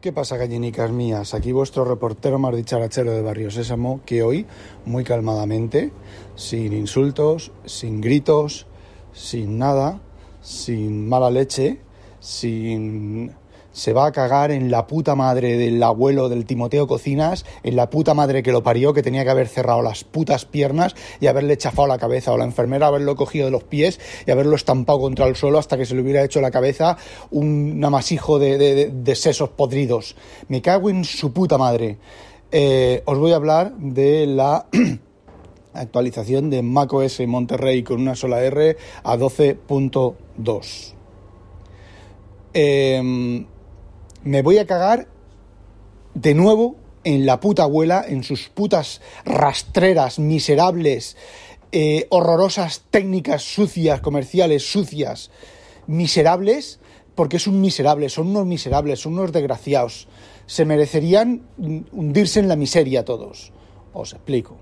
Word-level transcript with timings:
¿Qué 0.00 0.14
pasa, 0.14 0.38
gallinicas 0.38 0.90
mías? 0.90 1.34
Aquí 1.34 1.52
vuestro 1.52 1.84
reportero 1.84 2.38
más 2.38 2.56
dicharachero 2.56 3.12
de 3.12 3.20
Barrio 3.20 3.50
Sésamo, 3.50 4.00
que 4.06 4.22
hoy, 4.22 4.46
muy 4.86 5.04
calmadamente, 5.04 5.92
sin 6.36 6.72
insultos, 6.72 7.52
sin 7.66 8.00
gritos, 8.00 8.66
sin 9.12 9.58
nada, 9.58 10.00
sin 10.40 11.06
mala 11.06 11.30
leche, 11.30 11.82
sin 12.18 13.32
se 13.80 13.94
va 13.94 14.04
a 14.04 14.12
cagar 14.12 14.50
en 14.50 14.70
la 14.70 14.86
puta 14.86 15.14
madre 15.14 15.56
del 15.56 15.82
abuelo 15.82 16.28
del 16.28 16.44
Timoteo 16.44 16.86
Cocinas, 16.86 17.46
en 17.62 17.76
la 17.76 17.88
puta 17.88 18.12
madre 18.12 18.42
que 18.42 18.52
lo 18.52 18.62
parió, 18.62 18.92
que 18.92 19.02
tenía 19.02 19.24
que 19.24 19.30
haber 19.30 19.48
cerrado 19.48 19.80
las 19.80 20.04
putas 20.04 20.44
piernas 20.44 20.94
y 21.18 21.28
haberle 21.28 21.56
chafado 21.56 21.88
la 21.88 21.96
cabeza, 21.96 22.30
o 22.32 22.36
la 22.36 22.44
enfermera 22.44 22.88
haberlo 22.88 23.16
cogido 23.16 23.46
de 23.46 23.52
los 23.52 23.64
pies 23.64 23.98
y 24.26 24.30
haberlo 24.30 24.54
estampado 24.54 25.00
contra 25.00 25.26
el 25.26 25.34
suelo 25.34 25.58
hasta 25.58 25.78
que 25.78 25.86
se 25.86 25.94
le 25.94 26.02
hubiera 26.02 26.22
hecho 26.22 26.42
la 26.42 26.50
cabeza 26.50 26.98
un 27.30 27.82
amasijo 27.82 28.38
de, 28.38 29.14
sesos 29.14 29.48
podridos. 29.48 30.14
Me 30.48 30.60
cago 30.60 30.90
en 30.90 31.02
su 31.04 31.32
puta 31.32 31.56
madre. 31.56 31.96
Eh, 32.52 33.02
os 33.06 33.18
voy 33.18 33.32
a 33.32 33.36
hablar 33.36 33.74
de 33.78 34.26
la 34.26 34.66
actualización 35.72 36.50
de 36.50 36.60
macOS 36.60 37.20
Monterrey 37.26 37.82
con 37.82 38.02
una 38.02 38.14
sola 38.14 38.42
R 38.42 38.76
a 39.04 39.16
12.2. 39.16 40.92
Eh, 42.52 43.46
me 44.22 44.42
voy 44.42 44.58
a 44.58 44.66
cagar 44.66 45.08
de 46.14 46.34
nuevo 46.34 46.76
en 47.04 47.26
la 47.26 47.40
puta 47.40 47.62
abuela, 47.62 48.04
en 48.06 48.22
sus 48.22 48.48
putas 48.48 49.00
rastreras, 49.24 50.18
miserables, 50.18 51.16
eh, 51.72 52.06
horrorosas 52.10 52.82
técnicas 52.90 53.42
sucias, 53.42 54.00
comerciales, 54.00 54.70
sucias, 54.70 55.30
miserables, 55.86 56.80
porque 57.14 57.36
es 57.38 57.46
un 57.46 57.60
miserable, 57.60 58.08
son 58.08 58.28
unos 58.28 58.46
miserables, 58.46 59.00
son 59.00 59.14
unos 59.14 59.32
desgraciados. 59.32 60.08
Se 60.46 60.64
merecerían 60.64 61.46
hundirse 61.58 62.40
en 62.40 62.48
la 62.48 62.56
miseria 62.56 63.04
todos. 63.04 63.52
Os 63.92 64.12
explico. 64.12 64.56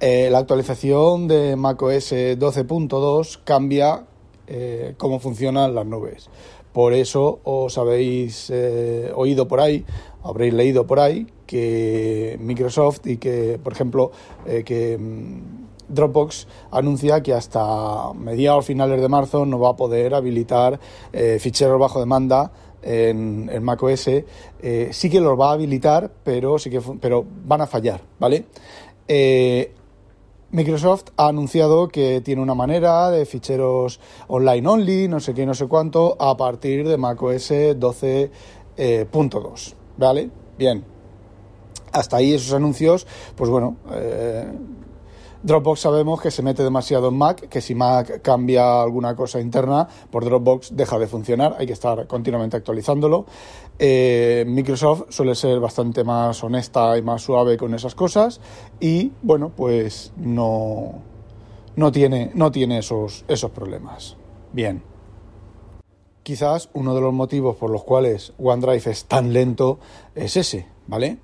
Eh, 0.00 0.28
la 0.30 0.38
actualización 0.38 1.28
de 1.28 1.56
macOS 1.56 2.12
12.2 2.12 3.40
cambia 3.44 4.06
eh, 4.46 4.94
cómo 4.98 5.20
funcionan 5.20 5.74
las 5.74 5.86
nubes. 5.86 6.28
Por 6.74 6.92
eso 6.92 7.38
os 7.44 7.78
habéis 7.78 8.50
eh, 8.50 9.12
oído 9.14 9.46
por 9.46 9.60
ahí, 9.60 9.84
habréis 10.24 10.52
leído 10.52 10.88
por 10.88 10.98
ahí 10.98 11.24
que 11.46 12.36
Microsoft 12.40 13.06
y 13.06 13.18
que, 13.18 13.60
por 13.62 13.72
ejemplo, 13.72 14.10
eh, 14.44 14.64
que 14.64 14.98
mm, 14.98 15.94
Dropbox 15.94 16.48
anuncia 16.72 17.22
que 17.22 17.32
hasta 17.32 18.12
mediados 18.14 18.66
finales 18.66 19.00
de 19.00 19.08
marzo 19.08 19.46
no 19.46 19.60
va 19.60 19.70
a 19.70 19.76
poder 19.76 20.14
habilitar 20.14 20.80
eh, 21.12 21.38
ficheros 21.38 21.78
bajo 21.78 22.00
demanda 22.00 22.50
en, 22.82 23.48
en 23.52 23.62
macOS. 23.62 24.10
sí 24.90 25.10
que 25.10 25.20
los 25.20 25.38
va 25.38 25.50
a 25.50 25.52
habilitar, 25.52 26.10
pero 26.24 26.58
sí 26.58 26.70
que 26.70 26.80
pero 27.00 27.24
van 27.44 27.60
a 27.60 27.68
fallar, 27.68 28.00
¿vale? 28.18 28.46
Microsoft 30.54 31.06
ha 31.16 31.26
anunciado 31.26 31.88
que 31.88 32.20
tiene 32.20 32.40
una 32.40 32.54
manera 32.54 33.10
de 33.10 33.26
ficheros 33.26 33.98
online 34.28 34.68
only, 34.68 35.08
no 35.08 35.18
sé 35.18 35.34
qué, 35.34 35.44
no 35.44 35.52
sé 35.52 35.66
cuánto, 35.66 36.16
a 36.20 36.36
partir 36.36 36.86
de 36.86 36.96
macOS 36.96 37.50
12.2. 37.50 38.30
Eh, 38.76 39.06
¿Vale? 39.96 40.30
Bien. 40.56 40.84
Hasta 41.90 42.18
ahí 42.18 42.34
esos 42.34 42.52
anuncios, 42.52 43.04
pues 43.34 43.50
bueno, 43.50 43.78
eh, 43.94 44.46
Dropbox 45.44 45.80
sabemos 45.80 46.22
que 46.22 46.30
se 46.30 46.42
mete 46.42 46.62
demasiado 46.62 47.08
en 47.08 47.18
Mac, 47.18 47.48
que 47.50 47.60
si 47.60 47.74
Mac 47.74 48.22
cambia 48.22 48.80
alguna 48.80 49.14
cosa 49.14 49.40
interna, 49.40 49.86
por 50.10 50.24
Dropbox 50.24 50.74
deja 50.74 50.98
de 50.98 51.06
funcionar, 51.06 51.54
hay 51.58 51.66
que 51.66 51.74
estar 51.74 52.06
continuamente 52.06 52.56
actualizándolo. 52.56 53.26
Eh, 53.78 54.46
Microsoft 54.48 55.10
suele 55.10 55.34
ser 55.34 55.60
bastante 55.60 56.02
más 56.02 56.42
honesta 56.42 56.96
y 56.96 57.02
más 57.02 57.20
suave 57.20 57.58
con 57.58 57.74
esas 57.74 57.94
cosas 57.94 58.40
y 58.80 59.12
bueno, 59.20 59.52
pues 59.54 60.14
no, 60.16 61.02
no 61.76 61.92
tiene, 61.92 62.30
no 62.34 62.50
tiene 62.50 62.78
esos, 62.78 63.26
esos 63.28 63.50
problemas. 63.50 64.16
Bien. 64.50 64.82
Quizás 66.22 66.70
uno 66.72 66.94
de 66.94 67.02
los 67.02 67.12
motivos 67.12 67.56
por 67.56 67.68
los 67.68 67.84
cuales 67.84 68.32
OneDrive 68.38 68.90
es 68.90 69.04
tan 69.04 69.34
lento 69.34 69.78
es 70.14 70.38
ese, 70.38 70.68
¿vale? 70.86 71.18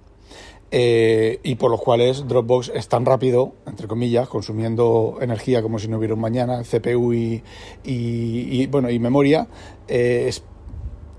Eh, 0.73 1.41
y 1.43 1.57
por 1.57 1.71
los 1.71 1.81
cuales 1.81 2.29
Dropbox 2.29 2.71
es 2.75 2.89
tan 2.89 3.05
rápido, 3.05 3.55
entre 3.67 3.89
comillas, 3.89 4.29
consumiendo 4.29 5.19
energía 5.21 5.63
como 5.63 5.81
si 5.81 5.89
no 5.89 5.99
hubiera 5.99 6.15
un 6.15 6.21
mañana, 6.21 6.63
CPU 6.63 7.13
y, 7.13 8.67
bueno, 8.67 8.89
y 8.89 8.99
memoria, 9.01 9.49
eh, 9.89 10.33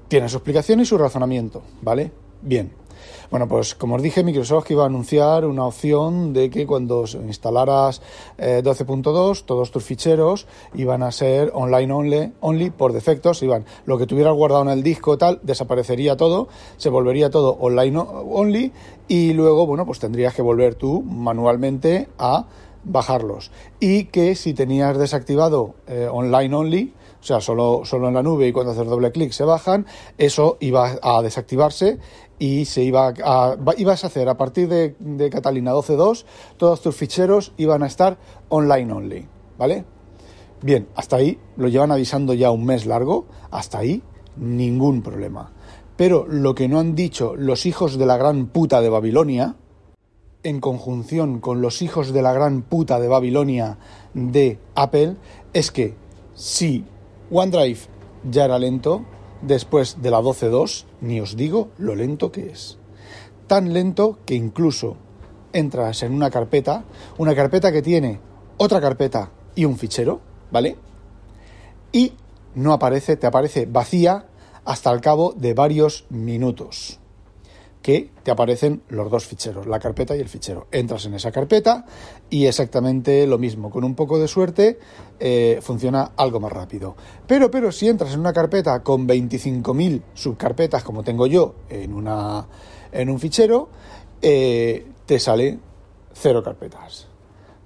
tiene 0.07 0.29
su 0.29 0.37
explicación 0.37 0.79
y 0.79 0.85
su 0.85 0.97
razonamiento, 0.97 1.63
¿vale? 1.81 2.11
Bien. 2.41 2.71
Bueno, 3.29 3.47
pues 3.47 3.75
como 3.75 3.95
os 3.95 4.01
dije, 4.01 4.23
Microsoft 4.23 4.71
iba 4.71 4.83
a 4.83 4.87
anunciar 4.87 5.45
una 5.45 5.65
opción 5.65 6.33
de 6.33 6.49
que 6.49 6.65
cuando 6.65 7.05
instalaras 7.25 8.01
12.2, 8.37 9.39
eh, 9.39 9.43
todos 9.45 9.71
tus 9.71 9.83
ficheros 9.83 10.47
iban 10.73 11.03
a 11.03 11.11
ser 11.11 11.51
online 11.53 11.93
only, 11.93 12.33
only 12.41 12.69
por 12.69 12.93
defecto, 12.93 13.31
iban 13.41 13.65
lo 13.85 13.97
que 13.97 14.07
tuvieras 14.07 14.33
guardado 14.33 14.63
en 14.63 14.69
el 14.69 14.83
disco 14.83 15.17
tal, 15.17 15.39
desaparecería 15.43 16.17
todo, 16.17 16.47
se 16.77 16.89
volvería 16.89 17.29
todo 17.29 17.57
online 17.59 17.97
only 17.99 18.71
y 19.07 19.33
luego, 19.33 19.65
bueno, 19.65 19.85
pues 19.85 19.99
tendrías 19.99 20.33
que 20.33 20.41
volver 20.41 20.75
tú 20.75 21.01
manualmente 21.01 22.09
a 22.17 22.45
bajarlos. 22.83 23.51
Y 23.79 24.05
que 24.05 24.35
si 24.35 24.53
tenías 24.53 24.97
desactivado 24.97 25.75
eh, 25.87 26.07
online 26.11 26.55
only, 26.55 26.93
o 27.21 27.23
sea, 27.23 27.39
solo, 27.39 27.81
solo 27.85 28.07
en 28.07 28.15
la 28.15 28.23
nube 28.23 28.47
y 28.47 28.51
cuando 28.51 28.71
haces 28.71 28.87
doble 28.87 29.11
clic 29.11 29.31
se 29.31 29.43
bajan, 29.43 29.85
eso 30.17 30.57
iba 30.59 30.97
a 31.03 31.21
desactivarse 31.21 31.99
y 32.39 32.65
se 32.65 32.81
iba 32.83 33.13
a, 33.23 33.55
ibas 33.77 34.03
a 34.03 34.07
hacer 34.07 34.27
a 34.27 34.37
partir 34.37 34.67
de, 34.67 34.95
de 34.99 35.29
Catalina 35.29 35.71
12.2, 35.71 36.25
todos 36.57 36.81
tus 36.81 36.95
ficheros 36.95 37.53
iban 37.57 37.83
a 37.83 37.87
estar 37.87 38.17
online 38.49 38.91
only, 38.91 39.27
¿vale? 39.59 39.85
Bien, 40.63 40.87
hasta 40.95 41.17
ahí 41.17 41.39
lo 41.57 41.67
llevan 41.67 41.91
avisando 41.91 42.33
ya 42.33 42.49
un 42.49 42.65
mes 42.65 42.87
largo, 42.87 43.27
hasta 43.51 43.77
ahí 43.77 44.01
ningún 44.35 45.03
problema. 45.03 45.51
Pero 45.97 46.25
lo 46.27 46.55
que 46.55 46.67
no 46.67 46.79
han 46.79 46.95
dicho 46.95 47.35
los 47.35 47.67
hijos 47.67 47.99
de 47.99 48.07
la 48.07 48.17
gran 48.17 48.47
puta 48.47 48.81
de 48.81 48.89
Babilonia, 48.89 49.55
en 50.41 50.59
conjunción 50.59 51.39
con 51.39 51.61
los 51.61 51.83
hijos 51.83 52.11
de 52.13 52.23
la 52.23 52.33
gran 52.33 52.63
puta 52.63 52.99
de 52.99 53.07
Babilonia 53.07 53.77
de 54.15 54.57
Apple, 54.73 55.17
es 55.53 55.69
que 55.69 55.93
si 56.33 56.85
OneDrive 57.31 57.79
ya 58.29 58.45
era 58.45 58.59
lento, 58.59 59.03
después 59.41 60.01
de 60.01 60.11
la 60.11 60.21
12.2, 60.21 60.85
ni 61.01 61.19
os 61.19 61.35
digo 61.35 61.69
lo 61.77 61.95
lento 61.95 62.31
que 62.31 62.49
es. 62.49 62.77
Tan 63.47 63.73
lento 63.73 64.19
que 64.25 64.35
incluso 64.35 64.97
entras 65.53 66.03
en 66.03 66.13
una 66.13 66.29
carpeta, 66.29 66.83
una 67.17 67.35
carpeta 67.35 67.71
que 67.71 67.81
tiene 67.81 68.19
otra 68.57 68.79
carpeta 68.79 69.31
y 69.55 69.65
un 69.65 69.77
fichero, 69.77 70.21
¿vale? 70.51 70.77
Y 71.91 72.13
no 72.55 72.73
aparece, 72.73 73.17
te 73.17 73.27
aparece 73.27 73.65
vacía 73.65 74.27
hasta 74.63 74.91
el 74.91 75.01
cabo 75.01 75.33
de 75.35 75.53
varios 75.53 76.05
minutos 76.09 77.00
que 77.81 78.11
te 78.23 78.31
aparecen 78.31 78.83
los 78.89 79.09
dos 79.09 79.25
ficheros, 79.25 79.65
la 79.65 79.79
carpeta 79.79 80.15
y 80.15 80.19
el 80.19 80.29
fichero. 80.29 80.67
Entras 80.71 81.05
en 81.05 81.15
esa 81.15 81.31
carpeta 81.31 81.85
y 82.29 82.45
exactamente 82.45 83.25
lo 83.25 83.37
mismo. 83.37 83.69
Con 83.69 83.83
un 83.83 83.95
poco 83.95 84.19
de 84.19 84.27
suerte 84.27 84.79
eh, 85.19 85.59
funciona 85.61 86.11
algo 86.15 86.39
más 86.39 86.51
rápido. 86.51 86.95
Pero, 87.27 87.49
pero 87.49 87.71
si 87.71 87.87
entras 87.87 88.13
en 88.13 88.19
una 88.19 88.33
carpeta 88.33 88.83
con 88.83 89.07
25.000 89.07 90.01
subcarpetas 90.13 90.83
como 90.83 91.03
tengo 91.03 91.25
yo 91.27 91.55
en, 91.69 91.93
una, 91.93 92.47
en 92.91 93.09
un 93.09 93.19
fichero, 93.19 93.69
eh, 94.21 94.85
te 95.05 95.19
sale 95.19 95.59
cero 96.13 96.43
carpetas. 96.43 97.07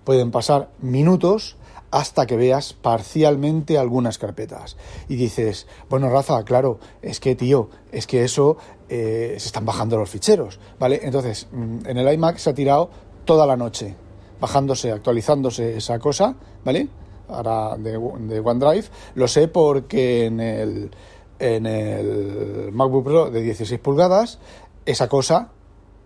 Pueden 0.03 0.31
pasar 0.31 0.71
minutos 0.79 1.57
hasta 1.95 2.25
que 2.25 2.35
veas 2.35 2.73
parcialmente 2.73 3.77
algunas 3.77 4.17
carpetas. 4.17 4.75
Y 5.07 5.15
dices, 5.15 5.65
bueno, 5.89 6.09
Rafa, 6.09 6.43
claro, 6.43 6.77
es 7.01 7.21
que, 7.21 7.35
tío, 7.35 7.69
es 7.91 8.05
que 8.05 8.25
eso 8.25 8.57
eh, 8.89 9.35
se 9.37 9.47
están 9.47 9.65
bajando 9.65 9.97
los 9.97 10.09
ficheros, 10.09 10.59
¿vale? 10.79 10.99
Entonces, 11.03 11.47
mm, 11.51 11.79
en 11.85 11.97
el 11.97 12.13
iMac 12.13 12.37
se 12.37 12.49
ha 12.49 12.53
tirado 12.53 12.89
toda 13.25 13.45
la 13.45 13.57
noche 13.57 13.95
bajándose, 14.39 14.91
actualizándose 14.91 15.77
esa 15.77 15.99
cosa, 15.99 16.35
¿vale? 16.63 16.87
Ahora 17.27 17.75
de, 17.77 17.91
de 17.91 18.39
OneDrive. 18.39 18.85
Lo 19.15 19.27
sé 19.27 19.47
porque 19.47 20.25
en 20.25 20.39
el, 20.39 20.91
en 21.39 21.65
el 21.65 22.71
MacBook 22.71 23.03
Pro 23.03 23.29
de 23.31 23.41
16 23.41 23.79
pulgadas, 23.79 24.39
esa 24.85 25.07
cosa, 25.07 25.49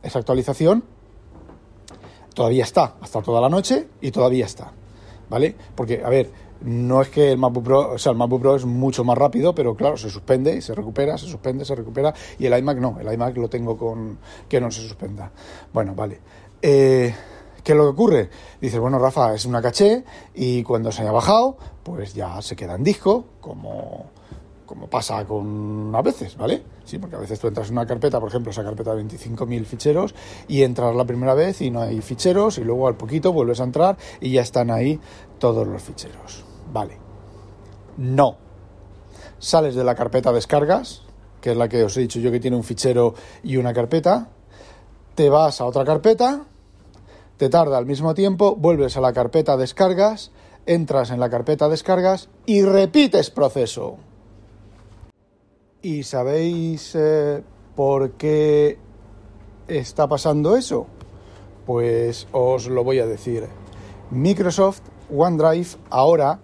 esa 0.01 0.19
actualización, 0.19 0.83
todavía 2.33 2.63
está, 2.63 2.95
hasta 3.01 3.21
toda 3.21 3.41
la 3.41 3.49
noche 3.49 3.87
y 3.99 4.11
todavía 4.11 4.45
está. 4.45 4.71
¿vale? 5.29 5.55
Porque, 5.75 6.01
a 6.03 6.09
ver, 6.09 6.31
no 6.61 7.01
es 7.01 7.09
que 7.09 7.31
el 7.31 7.37
MacBook 7.37 7.63
Pro, 7.63 7.91
o 7.93 7.97
sea, 7.97 8.11
el 8.11 8.17
MacBook 8.17 8.41
Pro 8.41 8.55
es 8.55 8.65
mucho 8.65 9.03
más 9.03 9.17
rápido, 9.17 9.55
pero 9.55 9.75
claro, 9.75 9.97
se 9.97 10.09
suspende 10.09 10.55
y 10.55 10.61
se 10.61 10.75
recupera, 10.75 11.17
se 11.17 11.27
suspende, 11.27 11.65
se 11.65 11.75
recupera, 11.75 12.13
y 12.37 12.45
el 12.45 12.57
iMac 12.57 12.77
no, 12.77 12.97
el 12.99 13.11
iMac 13.13 13.37
lo 13.37 13.49
tengo 13.49 13.77
con 13.77 14.19
que 14.47 14.59
no 14.59 14.69
se 14.71 14.81
suspenda. 14.81 15.31
Bueno, 15.73 15.95
vale. 15.95 16.19
Eh, 16.61 17.13
¿Qué 17.63 17.73
es 17.73 17.77
lo 17.77 17.83
que 17.83 17.89
ocurre? 17.89 18.29
Dices, 18.59 18.79
bueno, 18.79 18.99
Rafa, 18.99 19.33
es 19.33 19.45
una 19.45 19.61
caché 19.61 20.03
y 20.33 20.63
cuando 20.63 20.91
se 20.91 21.01
haya 21.01 21.11
bajado, 21.11 21.57
pues 21.83 22.13
ya 22.13 22.41
se 22.41 22.55
queda 22.55 22.75
en 22.75 22.83
disco, 22.83 23.25
como, 23.39 24.05
como 24.65 24.87
pasa 24.87 25.25
con 25.25 25.91
a 25.93 26.01
veces, 26.01 26.37
¿vale? 26.37 26.63
Sí, 26.85 26.97
porque 26.97 27.15
a 27.15 27.19
veces 27.19 27.39
tú 27.39 27.47
entras 27.47 27.67
en 27.67 27.73
una 27.73 27.85
carpeta, 27.85 28.19
por 28.19 28.29
ejemplo, 28.29 28.51
esa 28.51 28.63
carpeta 28.63 28.95
de 28.95 29.03
25.000 29.03 29.65
ficheros, 29.65 30.15
y 30.47 30.63
entras 30.63 30.95
la 30.95 31.05
primera 31.05 31.33
vez 31.33 31.61
y 31.61 31.69
no 31.69 31.81
hay 31.81 32.01
ficheros, 32.01 32.57
y 32.57 32.63
luego 32.63 32.87
al 32.87 32.95
poquito 32.95 33.33
vuelves 33.33 33.59
a 33.59 33.65
entrar 33.65 33.97
y 34.19 34.31
ya 34.31 34.41
están 34.41 34.71
ahí 34.71 34.99
todos 35.37 35.67
los 35.67 35.81
ficheros. 35.81 36.48
Vale. 36.71 36.97
No. 37.97 38.37
Sales 39.39 39.75
de 39.75 39.83
la 39.83 39.95
carpeta 39.95 40.31
descargas, 40.31 41.01
que 41.41 41.51
es 41.51 41.57
la 41.57 41.69
que 41.69 41.83
os 41.83 41.95
he 41.97 42.01
dicho 42.01 42.19
yo 42.19 42.31
que 42.31 42.39
tiene 42.39 42.57
un 42.57 42.63
fichero 42.63 43.13
y 43.43 43.57
una 43.57 43.73
carpeta, 43.73 44.29
te 45.15 45.29
vas 45.29 45.61
a 45.61 45.65
otra 45.65 45.85
carpeta, 45.85 46.45
te 47.37 47.49
tarda 47.49 47.77
al 47.77 47.85
mismo 47.85 48.13
tiempo, 48.13 48.55
vuelves 48.55 48.97
a 48.97 49.01
la 49.01 49.13
carpeta 49.13 49.57
descargas, 49.57 50.31
entras 50.65 51.11
en 51.11 51.19
la 51.19 51.29
carpeta 51.29 51.69
descargas 51.69 52.29
y 52.45 52.63
repites 52.63 53.29
proceso. 53.29 53.97
¿Y 55.81 56.03
sabéis 56.03 56.93
eh, 56.95 57.41
por 57.75 58.11
qué 58.11 58.77
está 59.67 60.07
pasando 60.07 60.57
eso? 60.57 60.87
Pues 61.65 62.27
os 62.33 62.67
lo 62.67 62.83
voy 62.83 62.99
a 62.99 63.05
decir. 63.05 63.47
Microsoft 64.11 64.81
OneDrive 65.09 65.69
ahora 65.89 66.39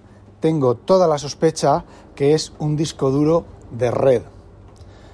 tengo 0.45 0.75
toda 0.75 1.07
la 1.07 1.17
sospecha 1.17 1.85
que 2.13 2.35
es 2.35 2.53
un 2.59 2.77
disco 2.77 3.09
duro 3.09 3.45
de 3.71 3.89
red. 3.89 4.21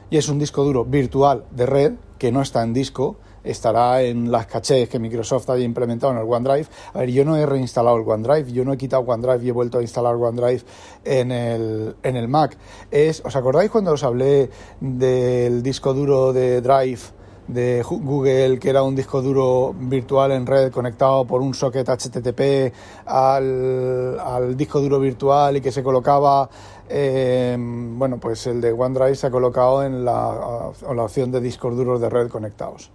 Y 0.09 0.17
es 0.17 0.27
un 0.27 0.37
disco 0.39 0.65
duro 0.65 0.83
virtual 0.83 1.45
de 1.51 1.65
red 1.65 1.93
que 2.17 2.33
no 2.33 2.41
está 2.41 2.63
en 2.63 2.73
disco, 2.73 3.15
estará 3.45 4.01
en 4.01 4.29
las 4.29 4.47
cachés 4.47 4.89
que 4.89 4.99
Microsoft 4.99 5.49
haya 5.51 5.63
implementado 5.63 6.11
en 6.11 6.19
el 6.19 6.25
OneDrive. 6.27 6.67
A 6.93 6.99
ver, 6.99 7.11
yo 7.11 7.23
no 7.23 7.37
he 7.37 7.45
reinstalado 7.45 7.95
el 7.95 8.03
OneDrive, 8.05 8.51
yo 8.51 8.65
no 8.65 8.73
he 8.73 8.77
quitado 8.77 9.03
OneDrive 9.03 9.45
y 9.45 9.47
he 9.47 9.53
vuelto 9.53 9.77
a 9.77 9.81
instalar 9.81 10.15
OneDrive 10.15 10.63
en 11.05 11.31
el, 11.31 11.95
en 12.03 12.17
el 12.17 12.27
Mac. 12.27 12.57
Es, 12.91 13.23
¿Os 13.23 13.33
acordáis 13.37 13.71
cuando 13.71 13.93
os 13.93 14.03
hablé 14.03 14.49
del 14.81 15.63
disco 15.63 15.93
duro 15.93 16.33
de 16.33 16.59
Drive? 16.59 17.20
De 17.47 17.83
Google, 17.83 18.59
que 18.59 18.69
era 18.69 18.83
un 18.83 18.95
disco 18.95 19.21
duro 19.21 19.73
virtual 19.77 20.31
en 20.31 20.45
red 20.45 20.71
conectado 20.71 21.25
por 21.25 21.41
un 21.41 21.53
socket 21.53 21.87
HTTP 21.87 22.73
al, 23.05 24.19
al 24.19 24.55
disco 24.55 24.79
duro 24.79 24.99
virtual 24.99 25.57
y 25.57 25.61
que 25.61 25.71
se 25.71 25.83
colocaba, 25.83 26.49
eh, 26.87 27.57
bueno, 27.59 28.17
pues 28.19 28.47
el 28.47 28.61
de 28.61 28.71
OneDrive 28.71 29.15
se 29.15 29.27
ha 29.27 29.31
colocado 29.31 29.83
en 29.83 30.05
la, 30.05 30.71
en 30.89 30.95
la 30.95 31.03
opción 31.03 31.31
de 31.31 31.41
discos 31.41 31.75
duros 31.75 31.99
de 31.99 32.09
red 32.09 32.29
conectados 32.29 32.91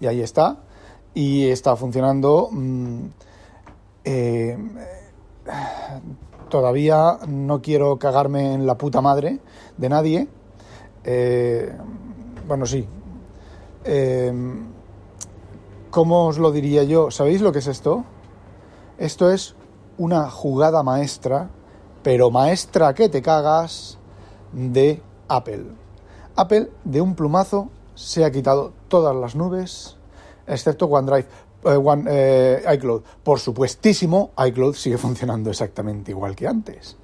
y 0.00 0.06
ahí 0.06 0.20
está. 0.20 0.56
Y 1.14 1.48
está 1.48 1.76
funcionando. 1.76 2.48
Mm, 2.50 3.06
eh, 4.04 4.56
todavía 6.48 7.18
no 7.28 7.60
quiero 7.60 7.98
cagarme 7.98 8.54
en 8.54 8.66
la 8.66 8.76
puta 8.76 9.00
madre 9.00 9.38
de 9.76 9.88
nadie. 9.88 10.28
Eh, 11.04 11.72
bueno, 12.46 12.66
sí. 12.66 12.86
Eh, 13.84 14.32
¿Cómo 15.90 16.28
os 16.28 16.38
lo 16.38 16.52
diría 16.52 16.84
yo? 16.84 17.10
¿Sabéis 17.10 17.40
lo 17.40 17.50
que 17.50 17.58
es 17.58 17.66
esto? 17.66 18.04
Esto 18.96 19.30
es 19.30 19.56
una 19.98 20.30
jugada 20.30 20.82
maestra, 20.84 21.50
pero 22.02 22.30
maestra 22.30 22.94
que 22.94 23.08
te 23.08 23.22
cagas, 23.22 23.98
de 24.52 25.02
Apple. 25.28 25.66
Apple, 26.36 26.70
de 26.84 27.00
un 27.00 27.14
plumazo, 27.14 27.70
se 27.94 28.24
ha 28.24 28.30
quitado 28.30 28.72
todas 28.88 29.14
las 29.16 29.34
nubes, 29.34 29.96
excepto 30.46 30.86
OneDrive. 30.86 31.26
Eh, 31.64 31.78
eh, 32.08 32.74
iCloud. 32.74 33.02
Por 33.22 33.38
supuestísimo, 33.38 34.30
iCloud 34.46 34.74
sigue 34.74 34.96
funcionando 34.98 35.50
exactamente 35.50 36.12
igual 36.12 36.36
que 36.36 36.46
antes. 36.46 36.96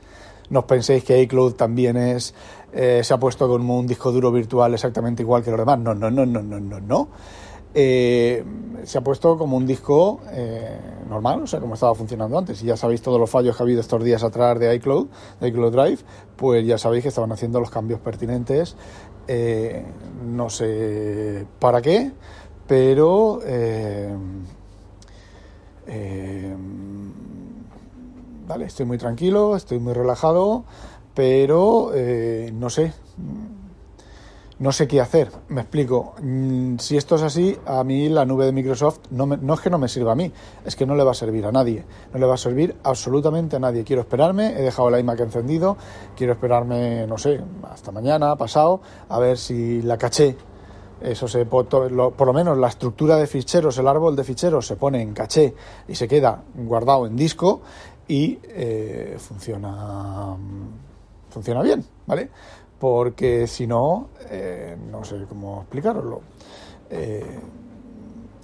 No 0.50 0.66
penséis 0.66 1.04
que 1.04 1.20
iCloud 1.22 1.54
también 1.54 1.96
es 1.96 2.34
eh, 2.72 3.00
se 3.02 3.14
ha 3.14 3.18
puesto 3.18 3.48
como 3.48 3.78
un 3.78 3.86
disco 3.86 4.12
duro 4.12 4.30
virtual 4.30 4.74
exactamente 4.74 5.22
igual 5.22 5.42
que 5.42 5.50
los 5.50 5.60
demás. 5.60 5.78
No, 5.78 5.94
no, 5.94 6.10
no, 6.10 6.26
no, 6.26 6.42
no, 6.42 6.60
no, 6.60 6.80
no. 6.80 7.08
se 7.74 8.98
ha 8.98 9.00
puesto 9.02 9.36
como 9.36 9.56
un 9.56 9.66
disco 9.66 10.20
normal, 11.08 11.42
o 11.42 11.46
sea, 11.46 11.60
como 11.60 11.74
estaba 11.74 11.94
funcionando 11.94 12.38
antes. 12.38 12.62
Y 12.62 12.66
ya 12.66 12.76
sabéis 12.76 13.02
todos 13.02 13.18
los 13.18 13.30
fallos 13.30 13.56
que 13.56 13.62
ha 13.62 13.64
habido 13.64 13.80
estos 13.80 14.02
días 14.04 14.22
atrás 14.22 14.58
de 14.58 14.74
iCloud, 14.74 15.08
de 15.40 15.48
iCloud 15.48 15.72
Drive, 15.72 15.98
pues 16.36 16.66
ya 16.66 16.78
sabéis 16.78 17.02
que 17.02 17.08
estaban 17.08 17.32
haciendo 17.32 17.60
los 17.60 17.70
cambios 17.70 18.00
pertinentes. 18.00 18.76
no 20.24 20.50
sé 20.50 21.46
para 21.58 21.80
qué, 21.82 22.12
pero 22.66 23.40
eh, 23.44 24.14
eh, 25.86 26.56
vale, 28.46 28.66
estoy 28.66 28.86
muy 28.86 28.98
tranquilo, 28.98 29.56
estoy 29.56 29.78
muy 29.78 29.92
relajado, 29.92 30.64
pero 31.14 31.90
eh, 31.94 32.50
no 32.54 32.70
sé, 32.70 32.92
no 34.58 34.72
sé 34.72 34.86
qué 34.86 35.00
hacer. 35.00 35.30
Me 35.48 35.62
explico. 35.62 36.14
Mm, 36.22 36.78
si 36.78 36.96
esto 36.96 37.16
es 37.16 37.22
así, 37.22 37.56
a 37.66 37.82
mí 37.84 38.08
la 38.08 38.24
nube 38.24 38.46
de 38.46 38.52
Microsoft 38.52 39.00
no, 39.10 39.26
no 39.26 39.54
es 39.54 39.60
que 39.60 39.70
no 39.70 39.78
me 39.78 39.88
sirva 39.88 40.12
a 40.12 40.14
mí, 40.14 40.32
es 40.64 40.76
que 40.76 40.86
no 40.86 40.94
le 40.94 41.04
va 41.04 41.10
a 41.10 41.14
servir 41.14 41.44
a 41.46 41.52
nadie. 41.52 41.84
No 42.12 42.18
le 42.18 42.26
va 42.26 42.34
a 42.34 42.38
servir 42.38 42.76
absolutamente 42.82 43.56
a 43.56 43.58
nadie. 43.58 43.84
Quiero 43.84 44.02
esperarme, 44.02 44.58
he 44.58 44.62
dejado 44.62 44.88
el 44.88 45.00
iMac 45.00 45.20
encendido, 45.20 45.76
quiero 46.16 46.32
esperarme, 46.32 47.06
no 47.06 47.18
sé, 47.18 47.40
hasta 47.70 47.92
mañana, 47.92 48.36
pasado, 48.36 48.80
a 49.08 49.18
ver 49.18 49.38
si 49.38 49.82
la 49.82 49.98
caché 49.98 50.36
eso 51.00 51.28
se 51.28 51.44
por 51.44 52.26
lo 52.26 52.32
menos 52.32 52.56
la 52.56 52.68
estructura 52.68 53.16
de 53.16 53.26
ficheros, 53.26 53.76
el 53.78 53.86
árbol 53.86 54.16
de 54.16 54.24
ficheros 54.24 54.66
se 54.66 54.76
pone 54.76 55.02
en 55.02 55.12
caché 55.12 55.54
y 55.86 55.94
se 55.94 56.08
queda 56.08 56.42
guardado 56.54 57.06
en 57.06 57.16
disco 57.16 57.60
y 58.08 58.38
eh, 58.44 59.16
funciona 59.18 60.36
funciona 61.36 61.62
bien, 61.62 61.84
¿vale? 62.06 62.30
Porque 62.78 63.46
si 63.46 63.66
no, 63.66 64.08
eh, 64.30 64.74
no 64.90 65.04
sé 65.04 65.16
cómo 65.28 65.60
explicaroslo. 65.60 66.22
Eh, 66.88 67.40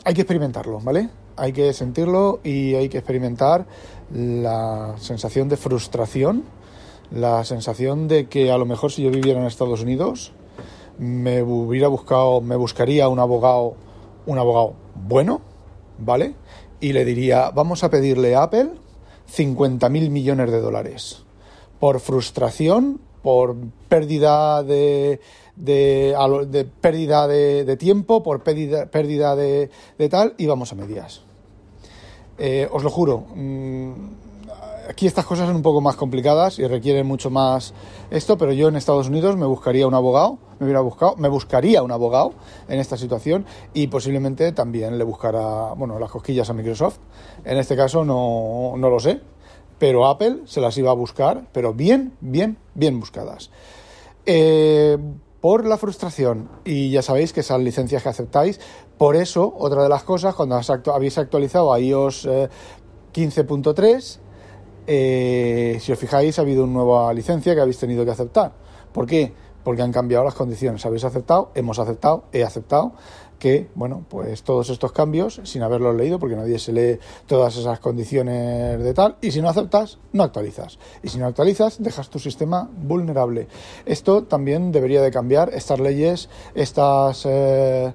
hay 0.04 0.14
que 0.14 0.20
experimentarlo, 0.20 0.78
¿vale? 0.80 1.08
Hay 1.36 1.54
que 1.54 1.72
sentirlo 1.72 2.40
y 2.44 2.74
hay 2.74 2.90
que 2.90 2.98
experimentar 2.98 3.64
la 4.12 4.94
sensación 4.98 5.48
de 5.48 5.56
frustración, 5.56 6.44
la 7.10 7.44
sensación 7.44 8.08
de 8.08 8.26
que 8.26 8.50
a 8.52 8.58
lo 8.58 8.66
mejor 8.66 8.92
si 8.92 9.02
yo 9.02 9.10
viviera 9.10 9.40
en 9.40 9.46
Estados 9.46 9.82
Unidos, 9.82 10.32
me 10.98 11.42
hubiera 11.42 11.88
buscado, 11.88 12.42
me 12.42 12.56
buscaría 12.56 13.08
un 13.08 13.20
abogado, 13.20 13.74
un 14.26 14.38
abogado 14.38 14.74
bueno, 14.94 15.40
¿vale? 15.98 16.34
Y 16.78 16.92
le 16.92 17.06
diría, 17.06 17.50
vamos 17.50 17.84
a 17.84 17.90
pedirle 17.90 18.34
a 18.34 18.42
Apple 18.42 18.81
50 19.32 19.88
mil 19.88 20.10
millones 20.10 20.50
de 20.50 20.60
dólares 20.60 21.24
por 21.80 22.00
frustración, 22.00 23.00
por 23.22 23.56
pérdida 23.88 24.62
de, 24.62 25.20
de, 25.56 26.68
pérdida 26.80 27.26
de, 27.26 27.76
tiempo, 27.76 28.22
por 28.22 28.42
pérdida, 28.42 28.86
pérdida 28.86 29.34
de, 29.34 29.70
tal, 30.10 30.34
y 30.36 30.46
vamos 30.46 30.72
a 30.72 30.76
medias. 30.76 31.22
Eh, 32.38 32.68
os 32.70 32.82
lo 32.82 32.90
juro, 32.90 33.26
mm, 33.34 33.92
aquí 34.88 35.06
estas 35.06 35.24
cosas 35.24 35.46
son 35.46 35.56
un 35.56 35.62
poco 35.62 35.80
más 35.80 35.96
complicadas 35.96 36.58
y 36.58 36.66
requieren 36.66 37.06
mucho 37.06 37.30
más 37.30 37.74
esto, 38.10 38.36
pero 38.38 38.52
yo 38.52 38.68
en 38.68 38.76
Estados 38.76 39.08
Unidos 39.08 39.36
me 39.36 39.46
buscaría 39.46 39.86
un 39.86 39.94
abogado, 39.94 40.38
me 40.58 40.66
hubiera 40.66 40.80
buscado, 40.80 41.16
me 41.16 41.28
buscaría 41.28 41.82
un 41.82 41.92
abogado 41.92 42.32
en 42.68 42.78
esta 42.78 42.96
situación 42.96 43.46
y 43.74 43.86
posiblemente 43.86 44.52
también 44.52 44.98
le 44.98 45.04
buscara, 45.04 45.72
bueno, 45.74 45.98
las 45.98 46.10
cosquillas 46.10 46.48
a 46.50 46.52
Microsoft. 46.52 46.98
En 47.44 47.58
este 47.58 47.76
caso 47.76 48.04
no, 48.04 48.74
no 48.76 48.90
lo 48.90 49.00
sé, 49.00 49.20
pero 49.78 50.06
Apple 50.06 50.42
se 50.44 50.60
las 50.60 50.76
iba 50.78 50.90
a 50.90 50.94
buscar, 50.94 51.46
pero 51.52 51.74
bien, 51.74 52.12
bien, 52.20 52.58
bien 52.74 53.00
buscadas. 53.00 53.50
Eh, 54.26 54.96
por 55.40 55.66
la 55.66 55.76
frustración, 55.76 56.48
y 56.64 56.90
ya 56.90 57.02
sabéis 57.02 57.32
que 57.32 57.40
esas 57.40 57.60
licencias 57.60 58.04
que 58.04 58.08
aceptáis, 58.08 58.60
por 58.96 59.16
eso, 59.16 59.52
otra 59.58 59.82
de 59.82 59.88
las 59.88 60.04
cosas, 60.04 60.36
cuando 60.36 60.60
habéis 60.94 61.18
actualizado 61.18 61.72
a 61.72 61.80
iOS 61.80 62.28
15.3, 63.12 64.20
eh, 64.86 65.78
si 65.80 65.92
os 65.92 65.98
fijáis, 65.98 66.38
ha 66.38 66.42
habido 66.42 66.64
una 66.64 66.74
nueva 66.74 67.12
licencia 67.14 67.54
que 67.54 67.60
habéis 67.60 67.78
tenido 67.78 68.04
que 68.04 68.10
aceptar. 68.10 68.52
¿Por 68.92 69.06
qué? 69.06 69.32
Porque 69.64 69.82
han 69.82 69.92
cambiado 69.92 70.24
las 70.24 70.34
condiciones. 70.34 70.84
Habéis 70.84 71.04
aceptado, 71.04 71.50
hemos 71.54 71.78
aceptado, 71.78 72.24
he 72.32 72.42
aceptado 72.42 72.92
que, 73.42 73.68
bueno, 73.74 74.04
pues 74.08 74.44
todos 74.44 74.70
estos 74.70 74.92
cambios, 74.92 75.40
sin 75.42 75.64
haberlos 75.64 75.96
leído, 75.96 76.20
porque 76.20 76.36
nadie 76.36 76.60
se 76.60 76.72
lee 76.72 77.00
todas 77.26 77.56
esas 77.56 77.80
condiciones 77.80 78.80
de 78.80 78.94
tal, 78.94 79.16
y 79.20 79.32
si 79.32 79.42
no 79.42 79.48
aceptas, 79.48 79.98
no 80.12 80.22
actualizas. 80.22 80.78
Y 81.02 81.08
si 81.08 81.18
no 81.18 81.26
actualizas, 81.26 81.82
dejas 81.82 82.08
tu 82.08 82.20
sistema 82.20 82.70
vulnerable. 82.72 83.48
Esto 83.84 84.22
también 84.22 84.70
debería 84.70 85.02
de 85.02 85.10
cambiar, 85.10 85.52
estas 85.54 85.80
leyes, 85.80 86.28
estas... 86.54 87.26
Eh, 87.26 87.92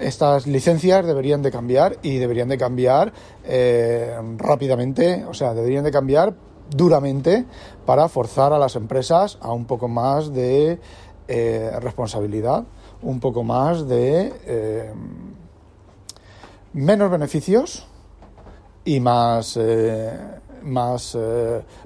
estas 0.00 0.46
licencias 0.46 1.06
deberían 1.06 1.42
de 1.42 1.50
cambiar 1.50 1.98
y 2.02 2.16
deberían 2.16 2.48
de 2.48 2.58
cambiar 2.58 3.12
eh, 3.44 4.16
rápidamente, 4.36 5.24
o 5.26 5.34
sea, 5.34 5.54
deberían 5.54 5.84
de 5.84 5.90
cambiar 5.90 6.34
duramente 6.70 7.44
para 7.84 8.08
forzar 8.08 8.52
a 8.52 8.58
las 8.58 8.76
empresas 8.76 9.38
a 9.40 9.52
un 9.52 9.66
poco 9.66 9.88
más 9.88 10.32
de 10.32 10.78
eh, 11.28 11.70
responsabilidad, 11.80 12.64
un 13.02 13.20
poco 13.20 13.42
más 13.44 13.88
de 13.88 14.32
eh, 14.46 14.92
menos 16.72 17.10
beneficios 17.10 17.86
y 18.84 19.00
más 19.00 19.58
más, 20.62 21.16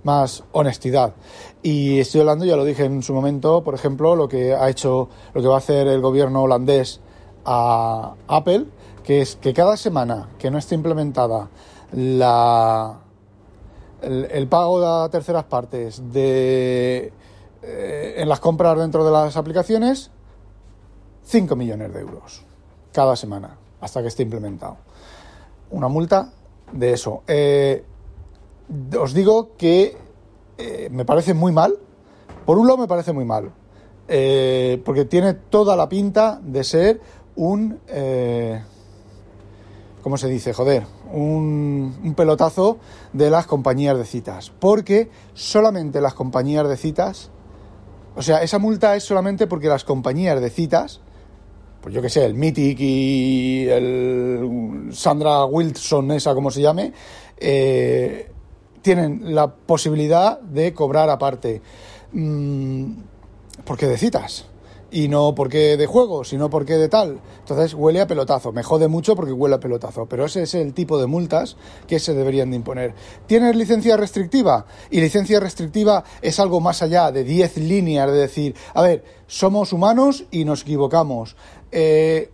más 0.02 0.42
honestidad. 0.50 1.14
Y 1.62 2.00
estoy 2.00 2.22
hablando, 2.22 2.44
ya 2.44 2.56
lo 2.56 2.64
dije 2.64 2.84
en 2.84 3.04
su 3.04 3.14
momento, 3.14 3.62
por 3.62 3.76
ejemplo, 3.76 4.16
lo 4.16 4.28
que 4.28 4.52
ha 4.52 4.68
hecho, 4.68 5.08
lo 5.32 5.40
que 5.40 5.46
va 5.46 5.54
a 5.54 5.58
hacer 5.58 5.86
el 5.86 6.00
gobierno 6.00 6.42
holandés 6.42 7.00
a 7.44 8.14
Apple, 8.28 8.66
que 9.02 9.20
es 9.20 9.36
que 9.36 9.52
cada 9.52 9.76
semana 9.76 10.30
que 10.38 10.50
no 10.50 10.58
esté 10.58 10.74
implementada 10.74 11.48
la, 11.92 12.98
el, 14.02 14.48
pago 14.48 14.84
a 14.84 15.08
terceras 15.10 15.44
partes 15.44 16.02
de, 16.12 17.12
eh, 17.62 18.14
en 18.16 18.28
las 18.28 18.40
compras 18.40 18.78
dentro 18.78 19.04
de 19.04 19.12
las 19.12 19.36
aplicaciones, 19.36 20.10
5 21.24 21.56
millones 21.56 21.92
de 21.92 22.00
euros 22.00 22.44
cada 22.92 23.16
semana 23.16 23.56
hasta 23.80 24.02
que 24.02 24.08
esté 24.08 24.22
implementado. 24.22 24.76
Una 25.70 25.88
multa 25.88 26.32
de 26.72 26.92
eso. 26.92 27.22
Eh, 27.26 27.84
os 28.98 29.12
digo 29.12 29.56
que 29.56 29.96
eh, 30.58 30.88
me 30.90 31.04
parece 31.04 31.34
muy 31.34 31.52
mal. 31.52 31.74
Por 32.46 32.58
un 32.58 32.66
lado 32.66 32.78
me 32.78 32.88
parece 32.88 33.12
muy 33.12 33.24
mal. 33.24 33.52
porque 34.84 35.06
tiene 35.06 35.32
toda 35.32 35.76
la 35.76 35.88
pinta 35.88 36.38
de 36.42 36.62
ser 36.62 37.00
un... 37.36 37.80
¿Cómo 40.04 40.18
se 40.18 40.28
dice? 40.28 40.52
Joder, 40.52 40.84
un, 41.14 42.12
pelotazo 42.14 42.76
de 43.14 43.30
las 43.30 43.46
compañías 43.46 43.96
de 43.96 44.04
citas. 44.04 44.52
Porque 44.60 45.08
solamente 45.32 46.02
las 46.02 46.12
compañías 46.12 46.68
de 46.68 46.76
citas, 46.76 47.30
o 48.14 48.20
sea, 48.20 48.42
esa 48.42 48.58
multa 48.58 48.96
es 48.96 49.04
solamente 49.04 49.46
porque 49.46 49.66
las 49.66 49.82
compañías 49.82 50.38
de 50.42 50.50
citas, 50.50 51.00
pues 51.80 51.94
yo 51.94 52.02
que 52.02 52.10
sé, 52.10 52.22
el 52.22 52.34
Mythic 52.34 52.78
y 52.80 53.66
el 53.66 54.90
Sandra 54.92 55.46
Wilson, 55.46 56.10
esa 56.10 56.34
como 56.34 56.50
se 56.50 56.60
llame, 56.60 56.92
eh, 57.38 58.30
tienen 58.82 59.34
la 59.34 59.54
posibilidad 59.54 60.38
de 60.38 60.74
cobrar 60.74 61.08
aparte. 61.08 61.62
Mm, 62.12 62.92
porque 63.64 63.86
de 63.86 63.96
citas 63.96 64.44
y 64.94 65.08
no 65.08 65.34
porque 65.34 65.76
de 65.76 65.86
juego, 65.86 66.22
sino 66.22 66.48
porque 66.48 66.74
de 66.74 66.88
tal. 66.88 67.20
Entonces 67.40 67.74
huele 67.74 68.00
a 68.00 68.06
pelotazo. 68.06 68.52
Me 68.52 68.62
jode 68.62 68.86
mucho 68.86 69.16
porque 69.16 69.32
huele 69.32 69.56
a 69.56 69.60
pelotazo, 69.60 70.06
pero 70.06 70.24
ese 70.24 70.44
es 70.44 70.54
el 70.54 70.72
tipo 70.72 71.00
de 71.00 71.08
multas 71.08 71.56
que 71.88 71.98
se 71.98 72.14
deberían 72.14 72.50
de 72.50 72.56
imponer. 72.58 72.94
¿Tienes 73.26 73.56
licencia 73.56 73.96
restrictiva? 73.96 74.66
Y 74.92 75.00
licencia 75.00 75.40
restrictiva 75.40 76.04
es 76.22 76.38
algo 76.38 76.60
más 76.60 76.80
allá 76.80 77.10
de 77.10 77.24
10 77.24 77.56
líneas 77.56 78.08
de 78.08 78.16
decir, 78.16 78.54
a 78.72 78.82
ver, 78.82 79.04
somos 79.26 79.72
humanos 79.72 80.26
y 80.30 80.44
nos 80.44 80.62
equivocamos. 80.62 81.34
Eh, 81.72 82.30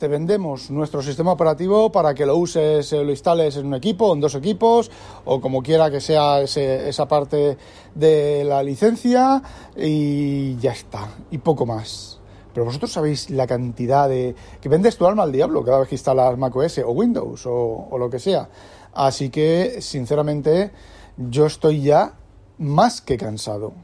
te 0.00 0.08
vendemos 0.08 0.70
nuestro 0.70 1.02
sistema 1.02 1.32
operativo 1.32 1.92
para 1.92 2.14
que 2.14 2.24
lo 2.24 2.34
uses, 2.34 2.90
lo 2.92 3.10
instales 3.10 3.58
en 3.58 3.66
un 3.66 3.74
equipo, 3.74 4.14
en 4.14 4.20
dos 4.20 4.34
equipos, 4.34 4.90
o 5.26 5.42
como 5.42 5.62
quiera 5.62 5.90
que 5.90 6.00
sea 6.00 6.40
esa 6.40 7.06
parte 7.06 7.58
de 7.94 8.42
la 8.44 8.62
licencia, 8.62 9.42
y 9.76 10.56
ya 10.56 10.72
está, 10.72 11.06
y 11.30 11.36
poco 11.36 11.66
más. 11.66 12.18
Pero 12.54 12.64
vosotros 12.64 12.90
sabéis 12.90 13.28
la 13.28 13.46
cantidad 13.46 14.08
de... 14.08 14.34
que 14.58 14.70
vendes 14.70 14.96
tu 14.96 15.06
alma 15.06 15.24
al 15.24 15.32
diablo 15.32 15.62
cada 15.62 15.80
vez 15.80 15.88
que 15.88 15.96
instalas 15.96 16.38
macOS 16.38 16.78
o 16.78 16.92
Windows 16.92 17.44
o, 17.44 17.88
o 17.90 17.98
lo 17.98 18.08
que 18.08 18.18
sea. 18.18 18.48
Así 18.94 19.28
que, 19.28 19.82
sinceramente, 19.82 20.70
yo 21.18 21.44
estoy 21.44 21.82
ya 21.82 22.14
más 22.56 23.02
que 23.02 23.18
cansado. 23.18 23.74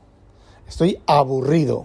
Estoy 0.66 0.98
aburrido 1.06 1.84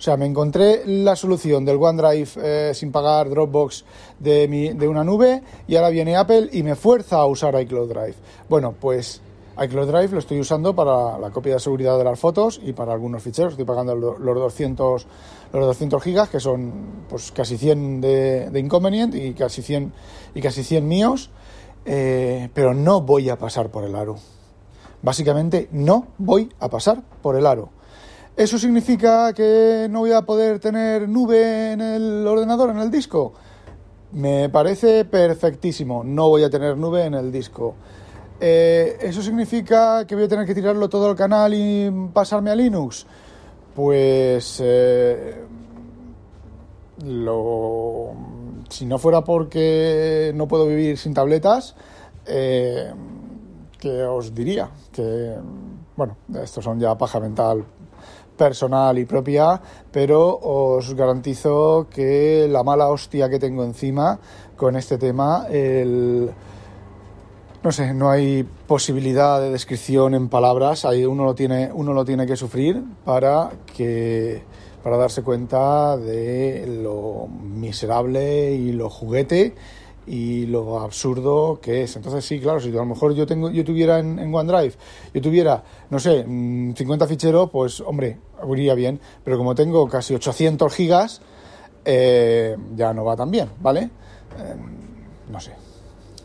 o 0.00 0.02
sea, 0.02 0.16
me 0.16 0.24
encontré 0.24 0.80
la 0.86 1.14
solución 1.14 1.62
del 1.66 1.76
OneDrive 1.76 2.30
eh, 2.42 2.72
sin 2.72 2.90
pagar 2.90 3.28
Dropbox 3.28 3.84
de, 4.18 4.48
mi, 4.48 4.70
de 4.70 4.88
una 4.88 5.04
nube 5.04 5.42
y 5.68 5.76
ahora 5.76 5.90
viene 5.90 6.16
Apple 6.16 6.48
y 6.52 6.62
me 6.62 6.74
fuerza 6.74 7.16
a 7.16 7.26
usar 7.26 7.60
iCloud 7.60 7.90
Drive. 7.90 8.14
Bueno, 8.48 8.74
pues 8.80 9.20
iCloud 9.62 9.88
Drive 9.88 10.08
lo 10.08 10.20
estoy 10.20 10.40
usando 10.40 10.74
para 10.74 11.18
la 11.18 11.28
copia 11.28 11.52
de 11.52 11.60
seguridad 11.60 11.98
de 11.98 12.04
las 12.04 12.18
fotos 12.18 12.58
y 12.64 12.72
para 12.72 12.94
algunos 12.94 13.22
ficheros. 13.22 13.52
Estoy 13.52 13.66
pagando 13.66 13.94
los 13.94 14.18
200, 14.18 15.06
los 15.52 15.66
200 15.66 16.02
gigas, 16.02 16.30
que 16.30 16.40
son 16.40 16.72
pues 17.06 17.30
casi 17.30 17.58
100 17.58 18.00
de, 18.00 18.48
de 18.48 18.58
inconvenient 18.58 19.14
y 19.14 19.34
casi 19.34 19.60
100, 19.60 19.92
y 20.34 20.40
casi 20.40 20.64
100 20.64 20.88
míos. 20.88 21.28
Eh, 21.84 22.48
pero 22.54 22.72
no 22.72 23.02
voy 23.02 23.28
a 23.28 23.36
pasar 23.36 23.68
por 23.68 23.84
el 23.84 23.94
aro. 23.94 24.16
Básicamente 25.02 25.68
no 25.72 26.06
voy 26.16 26.48
a 26.58 26.70
pasar 26.70 27.02
por 27.20 27.36
el 27.36 27.44
aro. 27.44 27.68
¿Eso 28.40 28.58
significa 28.58 29.34
que 29.34 29.86
no 29.90 29.98
voy 29.98 30.12
a 30.12 30.22
poder 30.22 30.60
tener 30.60 31.06
nube 31.06 31.72
en 31.72 31.82
el 31.82 32.26
ordenador, 32.26 32.70
en 32.70 32.78
el 32.78 32.90
disco? 32.90 33.34
Me 34.12 34.48
parece 34.48 35.04
perfectísimo, 35.04 36.02
no 36.02 36.30
voy 36.30 36.42
a 36.44 36.48
tener 36.48 36.78
nube 36.78 37.04
en 37.04 37.12
el 37.12 37.30
disco. 37.30 37.74
Eh, 38.40 38.96
¿Eso 38.98 39.20
significa 39.20 40.06
que 40.06 40.14
voy 40.14 40.24
a 40.24 40.28
tener 40.28 40.46
que 40.46 40.54
tirarlo 40.54 40.88
todo 40.88 41.10
al 41.10 41.16
canal 41.16 41.52
y 41.52 41.90
pasarme 42.14 42.50
a 42.50 42.54
Linux? 42.54 43.04
Pues 43.74 44.58
eh, 44.64 45.44
lo, 47.04 48.12
si 48.70 48.86
no 48.86 48.96
fuera 48.96 49.22
porque 49.22 50.32
no 50.34 50.48
puedo 50.48 50.66
vivir 50.66 50.96
sin 50.96 51.12
tabletas, 51.12 51.76
eh, 52.24 52.90
que 53.78 54.02
os 54.04 54.34
diría 54.34 54.70
que, 54.90 55.34
bueno, 55.94 56.16
estos 56.42 56.64
son 56.64 56.80
ya 56.80 56.96
paja 56.96 57.20
mental 57.20 57.66
personal 58.40 58.98
y 58.98 59.04
propia, 59.04 59.60
pero 59.92 60.40
os 60.42 60.94
garantizo 60.94 61.88
que 61.90 62.48
la 62.48 62.62
mala 62.62 62.88
hostia 62.88 63.28
que 63.28 63.38
tengo 63.38 63.64
encima 63.64 64.18
con 64.56 64.76
este 64.76 64.96
tema, 64.96 65.46
el... 65.50 66.30
No 67.62 67.70
sé, 67.70 67.92
no 67.92 68.08
hay 68.08 68.42
posibilidad 68.66 69.38
de 69.38 69.50
descripción 69.50 70.14
en 70.14 70.30
palabras, 70.30 70.86
ahí 70.86 71.04
uno 71.04 71.26
lo 71.26 71.34
tiene, 71.34 71.70
uno 71.70 71.92
lo 71.92 72.06
tiene 72.06 72.24
que 72.24 72.34
sufrir 72.34 72.82
para 73.04 73.50
que 73.76 74.42
para 74.82 74.96
darse 74.96 75.20
cuenta 75.20 75.98
de 75.98 76.64
lo 76.82 77.28
miserable 77.28 78.54
y 78.54 78.72
lo 78.72 78.88
juguete 78.88 79.54
y 80.10 80.46
lo 80.46 80.80
absurdo 80.80 81.60
que 81.62 81.84
es. 81.84 81.96
Entonces 81.96 82.24
sí, 82.24 82.40
claro, 82.40 82.60
si 82.60 82.68
a 82.70 82.72
lo 82.72 82.84
mejor 82.84 83.14
yo 83.14 83.26
tengo, 83.26 83.50
yo 83.50 83.64
tuviera 83.64 84.00
en, 84.00 84.34
OneDrive, 84.34 84.74
yo 85.14 85.20
tuviera, 85.20 85.62
no 85.88 85.98
sé, 85.98 86.24
50 86.24 87.04
mm, 87.04 87.08
ficheros, 87.08 87.50
pues 87.50 87.80
hombre, 87.80 88.18
iría 88.54 88.74
bien, 88.74 89.00
pero 89.24 89.38
como 89.38 89.54
tengo 89.54 89.88
casi 89.88 90.14
800 90.14 90.74
gigas, 90.74 91.20
eh, 91.84 92.56
ya 92.76 92.92
no 92.92 93.04
va 93.04 93.16
tan 93.16 93.30
bien, 93.30 93.48
¿vale? 93.60 93.82
Eh, 93.82 94.56
no 95.30 95.40
sé 95.40 95.52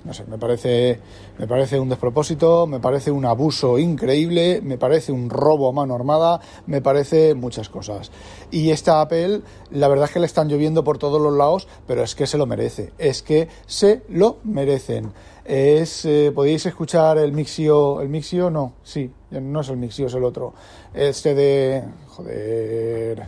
no 0.05 0.13
sé, 0.13 0.23
me 0.25 0.37
parece, 0.37 0.99
me 1.37 1.47
parece 1.47 1.79
un 1.79 1.89
despropósito, 1.89 2.65
me 2.67 2.79
parece 2.79 3.11
un 3.11 3.25
abuso 3.25 3.77
increíble, 3.77 4.61
me 4.63 4.77
parece 4.77 5.11
un 5.11 5.29
robo 5.29 5.69
a 5.69 5.71
mano 5.71 5.95
armada, 5.95 6.39
me 6.65 6.81
parece 6.81 7.35
muchas 7.35 7.69
cosas. 7.69 8.11
Y 8.51 8.71
esta 8.71 9.01
Apple, 9.01 9.41
la 9.71 9.87
verdad 9.87 10.05
es 10.05 10.11
que 10.11 10.19
le 10.19 10.25
están 10.25 10.47
lloviendo 10.47 10.83
por 10.83 10.97
todos 10.97 11.21
los 11.21 11.33
lados, 11.33 11.67
pero 11.87 12.03
es 12.03 12.15
que 12.15 12.27
se 12.27 12.37
lo 12.37 12.45
merece, 12.45 12.93
es 12.97 13.21
que 13.21 13.49
se 13.65 14.03
lo 14.09 14.37
merecen. 14.43 15.11
Es, 15.43 16.05
eh, 16.05 16.31
podéis 16.33 16.65
escuchar 16.65 17.17
el 17.17 17.31
mixio, 17.31 18.01
el 18.01 18.09
mixio 18.09 18.49
no, 18.49 18.73
sí, 18.83 19.11
no 19.29 19.61
es 19.61 19.69
el 19.69 19.77
mixio, 19.77 20.07
es 20.07 20.13
el 20.13 20.23
otro. 20.23 20.53
Este 20.93 21.35
de, 21.35 21.83
joder, 22.07 23.27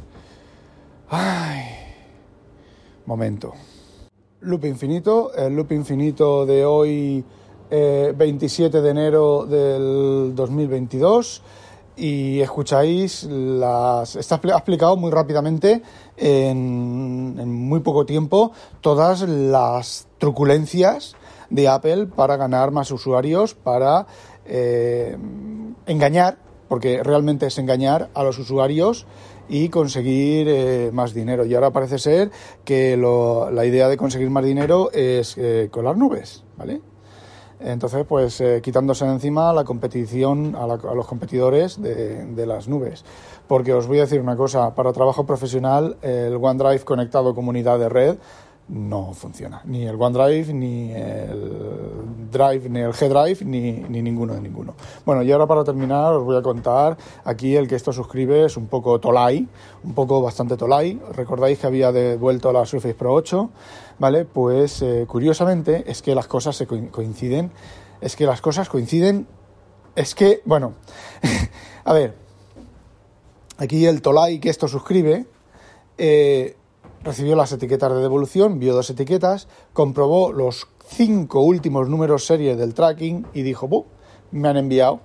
ay, 1.09 1.63
momento. 3.05 3.53
Loop 4.41 4.65
Infinito, 4.65 5.33
el 5.35 5.55
Loop 5.55 5.71
Infinito 5.71 6.45
de 6.45 6.63
hoy, 6.63 7.25
27 7.69 8.77
eh, 8.77 8.81
de 8.81 8.89
enero 8.89 9.45
del 9.45 10.33
2022. 10.35 11.41
Y 11.97 12.41
escucháis 12.41 13.23
las. 13.23 14.15
Está 14.15 14.35
explicado 14.35 14.97
muy 14.97 15.09
rápidamente, 15.09 15.81
en, 16.15 17.49
muy 17.49 17.79
poco 17.79 18.05
tiempo, 18.05 18.51
todas 18.81 19.21
las 19.21 20.07
truculencias 20.19 21.15
de 21.49 21.67
Apple 21.67 22.05
para 22.05 22.37
ganar 22.37 22.69
más 22.71 22.91
usuarios, 22.91 23.55
para 23.55 24.05
eh, 24.45 25.17
engañar, 25.87 26.37
porque 26.67 27.01
realmente 27.01 27.47
es 27.47 27.57
engañar 27.57 28.09
a 28.13 28.23
los 28.23 28.37
usuarios 28.37 29.07
y 29.49 29.69
conseguir 29.69 30.47
eh, 30.49 30.89
más 30.93 31.13
dinero. 31.13 31.45
Y 31.45 31.55
ahora 31.55 31.71
parece 31.71 31.99
ser 31.99 32.31
que 32.63 32.97
la 32.97 33.65
idea 33.65 33.87
de 33.87 33.97
conseguir 33.97 34.29
más 34.29 34.43
dinero 34.43 34.91
es 34.91 35.37
eh, 35.37 35.69
con 35.71 35.85
las 35.85 35.97
nubes, 35.97 36.43
¿vale? 36.57 36.81
Entonces, 37.59 38.05
pues 38.07 38.39
eh, 38.41 38.61
quitándose 38.63 39.05
de 39.05 39.11
encima 39.11 39.51
la 39.53 39.63
competición 39.63 40.55
a, 40.55 40.63
a 40.63 40.95
los 40.95 41.07
competidores 41.07 41.81
de, 41.81 42.25
de, 42.25 42.45
las 42.45 42.67
nubes. 42.67 43.03
Porque 43.47 43.73
os 43.73 43.87
voy 43.87 43.97
a 43.97 44.01
decir 44.01 44.21
una 44.21 44.35
cosa, 44.35 44.75
para 44.75 44.93
trabajo 44.93 45.25
profesional, 45.25 45.97
el 46.01 46.35
OneDrive 46.35 46.83
conectado 46.83 47.33
comunidad 47.33 47.79
de 47.79 47.89
red 47.89 48.17
no 48.69 49.13
funciona. 49.13 49.61
Ni 49.65 49.85
el 49.85 49.95
OneDrive, 49.99 50.53
ni 50.53 50.91
el 50.91 52.29
Drive, 52.31 52.69
ni 52.69 52.79
el 52.79 52.91
G-Drive, 52.91 53.45
ni, 53.45 53.71
ni, 53.87 54.01
ninguno 54.01 54.33
de 54.33 54.41
ninguno. 54.41 54.75
Bueno, 55.05 55.23
y 55.23 55.31
ahora 55.31 55.47
para 55.47 55.63
terminar 55.63 56.13
os 56.13 56.23
voy 56.23 56.35
a 56.35 56.41
contar, 56.41 56.97
aquí 57.23 57.55
el 57.55 57.67
que 57.67 57.75
esto 57.75 57.93
suscribe 57.93 58.45
es 58.45 58.57
un 58.57 58.67
poco 58.67 58.99
Tolai, 58.99 59.47
un 59.83 59.93
poco 59.93 60.21
bastante 60.21 60.57
Tolai. 60.57 60.99
Recordáis 61.13 61.59
que 61.59 61.67
había 61.67 61.91
devuelto 61.91 62.51
la 62.51 62.65
Surface 62.65 62.95
Pro 62.95 63.13
8, 63.13 63.49
¿vale? 63.99 64.25
Pues 64.25 64.81
eh, 64.81 65.05
curiosamente 65.07 65.83
es 65.89 66.01
que 66.01 66.15
las 66.15 66.27
cosas 66.27 66.55
se 66.55 66.67
coinciden, 66.67 67.51
es 68.01 68.15
que 68.15 68.25
las 68.25 68.41
cosas 68.41 68.69
coinciden 68.69 69.27
es 69.95 70.15
que, 70.15 70.41
bueno, 70.45 70.73
a 71.83 71.93
ver, 71.93 72.15
aquí 73.57 73.85
el 73.85 74.01
Tolai 74.01 74.39
que 74.39 74.49
esto 74.49 74.67
suscribe 74.67 75.25
eh, 75.97 76.55
recibió 77.03 77.35
las 77.35 77.51
etiquetas 77.51 77.93
de 77.93 78.01
devolución, 78.01 78.59
vio 78.59 78.73
dos 78.73 78.89
etiquetas, 78.89 79.47
comprobó 79.73 80.31
los 80.31 80.67
cinco 80.87 81.41
últimos 81.41 81.89
números 81.89 82.25
serie 82.25 82.55
del 82.55 82.73
tracking 82.73 83.25
y 83.33 83.41
dijo, 83.41 83.85
me 84.31 84.49
han 84.49 84.57
enviado 84.57 84.99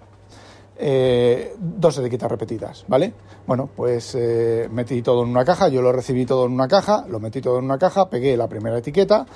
eh, 0.77 1.55
dos 1.59 1.99
etiquetas 1.99 2.31
repetidas, 2.31 2.85
¿vale? 2.89 3.13
Bueno, 3.47 3.69
pues 3.75 4.15
eh, 4.15 4.69
metí 4.71 5.03
todo 5.03 5.23
en 5.23 5.31
una 5.31 5.45
caja, 5.45 5.69
yo 5.69 5.83
lo 5.83 5.93
recibí 5.93 6.27
todo 6.27 6.47
en 6.47 6.53
una 6.53 6.69
caja, 6.69 7.05
lo 7.09 7.21
metí 7.21 7.41
todo 7.41 7.59
en 7.59 7.67
una 7.67 7.79
caja, 7.79 8.09
pegué 8.09 8.37
la 8.37 8.49
primera 8.49 8.79
etiqueta 8.79 9.27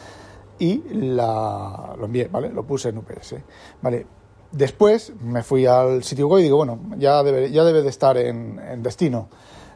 y 0.58 0.82
la, 0.94 1.94
lo 1.98 2.06
envié, 2.06 2.28
¿vale? 2.28 2.50
Lo 2.50 2.64
puse 2.64 2.88
en 2.88 2.98
UPS, 2.98 3.36
¿vale? 3.82 4.06
Después 4.52 5.12
me 5.20 5.42
fui 5.42 5.66
al 5.66 6.02
sitio 6.02 6.28
web 6.28 6.40
y 6.40 6.44
digo, 6.44 6.56
bueno, 6.56 6.78
ya 6.96 7.22
debe, 7.22 7.50
ya 7.50 7.64
debe 7.64 7.82
de 7.82 7.90
estar 7.90 8.16
en, 8.16 8.58
en 8.58 8.82
destino. 8.82 9.28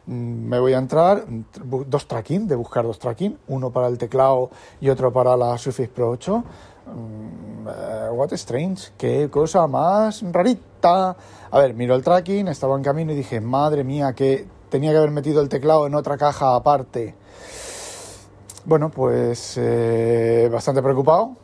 Mm, 0.07 0.47
me 0.49 0.59
voy 0.59 0.73
a 0.73 0.77
entrar, 0.79 1.25
dos 1.87 2.07
tracking, 2.07 2.47
de 2.47 2.55
buscar 2.55 2.85
dos 2.85 2.97
tracking, 2.97 3.37
uno 3.47 3.71
para 3.71 3.87
el 3.87 3.97
teclado 3.97 4.49
y 4.79 4.89
otro 4.89 5.13
para 5.13 5.37
la 5.37 5.57
Surface 5.57 5.89
Pro 5.89 6.09
8. 6.09 6.43
Mm, 6.85 7.67
eh, 7.67 8.09
what 8.11 8.31
strange, 8.33 8.91
qué 8.97 9.29
cosa 9.29 9.67
más 9.67 10.23
rarita. 10.31 11.15
A 11.51 11.59
ver, 11.59 11.73
miro 11.73 11.95
el 11.95 12.03
tracking, 12.03 12.47
estaba 12.47 12.75
en 12.75 12.83
camino 12.83 13.11
y 13.11 13.15
dije, 13.15 13.39
madre 13.41 13.83
mía, 13.83 14.13
que 14.13 14.47
tenía 14.69 14.91
que 14.91 14.97
haber 14.97 15.11
metido 15.11 15.41
el 15.41 15.49
teclado 15.49 15.85
en 15.85 15.95
otra 15.95 16.17
caja 16.17 16.55
aparte. 16.55 17.15
Bueno, 18.65 18.89
pues 18.89 19.55
eh, 19.57 20.49
bastante 20.51 20.81
preocupado, 20.81 21.35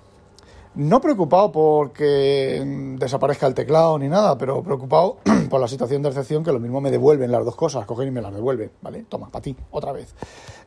no 0.76 1.02
preocupado 1.02 1.52
porque 1.52 2.64
desaparezca 3.00 3.48
el 3.48 3.56
teclado 3.56 3.98
ni 3.98 4.08
nada, 4.08 4.38
pero 4.38 4.62
preocupado 4.62 5.18
por 5.50 5.60
la 5.60 5.68
situación 5.68 6.04
de 6.04 6.10
excepción 6.10 6.44
que 6.44 6.52
lo 6.52 6.60
mismo 6.60 6.82
me 6.82 6.92
devuelven 6.92 7.32
las 7.32 7.44
dos 7.44 7.56
cosas, 7.56 7.86
cogen 7.86 8.10
y 8.10 8.12
me 8.12 8.22
las 8.22 8.34
devuelven, 8.34 8.72
¿vale? 8.82 9.06
Toma, 9.10 9.30
para 9.30 9.42
ti, 9.42 9.56
otra 9.72 9.92
vez. 9.92 10.14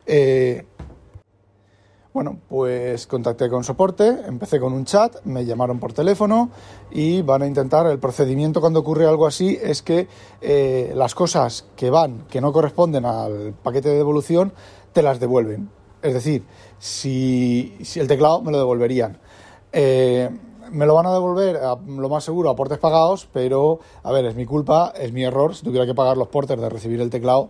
Eh, 0.05 0.65
bueno, 2.13 2.39
pues 2.49 3.07
contacté 3.07 3.49
con 3.49 3.63
soporte, 3.63 4.07
empecé 4.27 4.59
con 4.59 4.73
un 4.73 4.83
chat, 4.83 5.23
me 5.23 5.45
llamaron 5.45 5.79
por 5.79 5.93
teléfono 5.93 6.49
y 6.91 7.21
van 7.21 7.41
a 7.41 7.47
intentar, 7.47 7.87
el 7.87 7.99
procedimiento 7.99 8.59
cuando 8.59 8.81
ocurre 8.81 9.07
algo 9.07 9.25
así 9.25 9.57
es 9.61 9.81
que 9.81 10.07
eh, 10.41 10.91
las 10.93 11.15
cosas 11.15 11.65
que 11.75 11.89
van, 11.89 12.25
que 12.29 12.41
no 12.41 12.51
corresponden 12.51 13.05
al 13.05 13.53
paquete 13.63 13.89
de 13.89 13.95
devolución, 13.95 14.51
te 14.91 15.01
las 15.01 15.19
devuelven. 15.21 15.69
Es 16.01 16.13
decir, 16.13 16.43
si, 16.79 17.77
el 17.95 18.07
teclado 18.07 18.41
me 18.41 18.51
lo 18.51 18.57
devolverían 18.57 19.17
eh, 19.71 20.29
me 20.71 20.85
lo 20.85 20.95
van 20.95 21.05
a 21.05 21.13
devolver, 21.13 21.59
lo 21.85 22.09
más 22.09 22.23
seguro, 22.23 22.49
a 22.49 22.55
portes 22.55 22.77
pagados, 22.77 23.27
pero, 23.31 23.79
a 24.03 24.11
ver, 24.11 24.25
es 24.25 24.35
mi 24.35 24.45
culpa, 24.45 24.93
es 24.97 25.11
mi 25.11 25.23
error. 25.23 25.53
Si 25.53 25.63
tuviera 25.63 25.85
que 25.85 25.93
pagar 25.93 26.15
los 26.15 26.29
portes 26.29 26.59
de 26.59 26.69
recibir 26.69 27.01
el 27.01 27.09
teclado, 27.09 27.49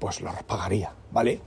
pues 0.00 0.20
los 0.20 0.34
pagaría, 0.42 0.92
¿vale? 1.12 1.40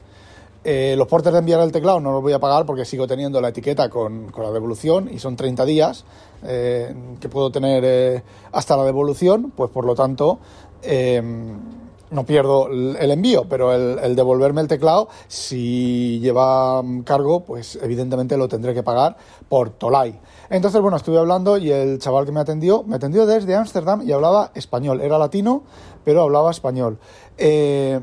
Eh, 0.67 0.95
los 0.97 1.07
portes 1.07 1.31
de 1.31 1.39
enviar 1.39 1.61
el 1.61 1.71
teclado 1.71 1.99
no 1.99 2.11
los 2.11 2.23
voy 2.23 2.33
a 2.33 2.39
pagar 2.39 2.65
porque 2.65 2.85
sigo 2.85 3.05
teniendo 3.05 3.39
la 3.39 3.49
etiqueta 3.49 3.87
con, 3.87 4.33
la 4.35 4.51
devolución 4.51 5.09
y 5.13 5.19
son 5.19 5.35
30 5.35 5.63
días 5.63 6.05
eh, 6.43 6.91
que 7.19 7.29
puedo 7.29 7.51
tener 7.51 8.23
hasta 8.51 8.75
la 8.75 8.83
devolución, 8.83 9.53
pues 9.55 9.69
por 9.69 9.85
lo 9.85 9.93
tanto 9.93 10.39
no 12.11 12.25
pierdo 12.25 12.67
el 12.69 13.11
envío, 13.11 13.45
pero 13.47 13.73
el, 13.73 14.15
devolverme 14.15 14.61
el 14.61 14.67
teclado, 14.67 15.09
si 15.27 16.19
lleva 16.19 16.81
cargo, 17.03 17.41
pues 17.41 17.77
evidentemente 17.81 18.37
lo 18.37 18.47
tendré 18.47 18.73
que 18.73 18.83
pagar 18.83 19.17
por 19.49 19.71
Tolai. 19.71 20.19
Entonces, 20.49 20.81
bueno, 20.81 20.97
estuve 20.97 21.17
hablando 21.17 21.57
y 21.57 21.71
el 21.71 21.99
chaval 21.99 22.25
que 22.25 22.31
me 22.31 22.39
atendió, 22.39 22.83
me 22.83 22.95
atendió 22.95 23.25
desde 23.25 23.55
Ámsterdam 23.55 24.01
y 24.03 24.11
hablaba 24.11 24.51
español. 24.53 25.01
Era 25.01 25.17
latino, 25.17 25.63
pero 26.03 26.21
hablaba 26.21 26.51
español. 26.51 26.97
Eh, 27.37 27.99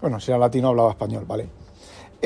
bueno, 0.00 0.20
si 0.20 0.30
era 0.30 0.38
latino, 0.38 0.68
hablaba 0.68 0.90
español, 0.90 1.24
¿vale? 1.26 1.63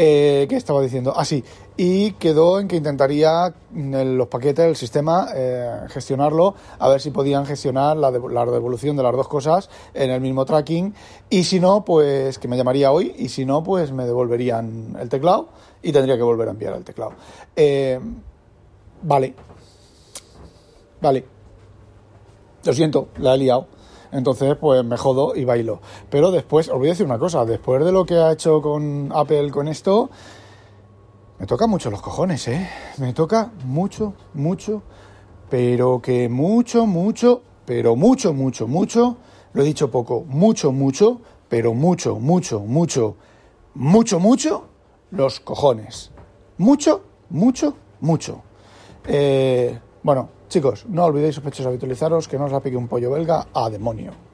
Eh, 0.01 0.47
¿Qué 0.49 0.55
estaba 0.55 0.81
diciendo? 0.81 1.13
Ah, 1.17 1.25
sí. 1.25 1.43
Y 1.77 2.13
quedó 2.13 2.61
en 2.61 2.69
que 2.69 2.77
intentaría 2.77 3.53
en 3.75 4.17
los 4.17 4.29
paquetes, 4.29 4.65
el 4.65 4.77
sistema, 4.77 5.31
eh, 5.35 5.87
gestionarlo, 5.89 6.55
a 6.79 6.89
ver 6.89 7.01
si 7.01 7.11
podían 7.11 7.45
gestionar 7.47 7.97
la, 7.97 8.13
devolución 8.13 8.97
de 8.97 9.03
las 9.03 9.13
dos 9.13 9.27
cosas 9.27 9.69
en 9.95 10.13
el 10.13 10.21
mismo 10.21 10.45
tracking. 10.45 10.95
Y 11.31 11.43
si 11.43 11.59
no, 11.59 11.85
pues 11.85 12.39
que 12.39 12.47
me 12.47 12.57
llamaría 12.57 12.93
hoy. 12.93 13.13
Y 13.19 13.29
si 13.29 13.45
no, 13.45 13.65
pues 13.65 13.91
me 13.91 14.05
devolverían 14.05 14.97
el 15.01 15.09
teclado 15.09 15.49
y 15.83 15.91
tendría 15.91 16.17
que 16.17 16.23
volver 16.23 16.47
a 16.47 16.53
enviar 16.53 16.75
el 16.75 16.85
teclado. 16.85 17.15
Eh, 17.57 17.99
vale. 19.03 19.35
Vale. 21.01 21.25
Lo 22.63 22.73
siento, 22.73 23.09
la 23.19 23.35
he 23.35 23.39
liado. 23.39 23.67
Entonces, 24.13 24.57
pues 24.57 24.85
me 24.85 24.97
jodo 24.97 25.37
y 25.37 25.45
bailo. 25.45 25.81
Pero 26.11 26.31
después, 26.31 26.69
os 26.69 26.79
voy 26.79 26.89
a 26.89 26.91
decir 26.91 27.07
una 27.07 27.19
cosa, 27.19 27.45
después 27.45 27.85
de 27.85 27.93
lo 27.93 28.05
que 28.05 28.17
ha 28.17 28.33
hecho 28.33 28.63
con 28.63 29.11
Apple 29.15 29.51
con 29.51 29.69
esto, 29.69 30.11
me 31.39 31.47
toca 31.47 31.67
mucho 31.67 31.91
los 31.91 32.03
cojones, 32.03 32.49
¿eh? 32.49 32.69
Me 32.99 33.13
toca 33.13 33.53
mucho, 33.65 34.15
mucho, 34.35 34.83
pero 35.49 36.01
que 36.01 36.29
mucho, 36.29 36.87
mucho, 36.87 37.43
pero 37.65 37.95
mucho, 37.95 38.33
mucho, 38.33 38.67
mucho, 38.67 39.17
lo 39.53 39.63
he 39.63 39.65
dicho 39.65 39.91
poco, 39.91 40.25
mucho, 40.27 40.73
mucho, 40.73 41.21
pero 41.49 41.75
mucho, 41.75 42.19
mucho, 42.19 42.61
mucho, 42.61 43.17
mucho, 43.75 44.19
mucho, 44.19 44.65
los 45.11 45.41
cojones. 45.41 46.11
Mucho, 46.57 47.03
mucho, 47.31 47.75
mucho. 48.01 48.43
Eh, 49.07 49.79
bueno, 50.03 50.29
Chicos, 50.49 50.87
no 50.89 51.05
olvidéis 51.05 51.35
sospechosos 51.35 51.67
habitualizaros 51.67 52.27
que 52.27 52.39
no 52.39 52.47
os 52.47 52.53
la 52.53 52.61
pique 52.61 52.77
un 52.77 52.89
pollo 52.89 53.11
belga 53.11 53.49
a 53.53 53.69
demonio. 53.69 54.28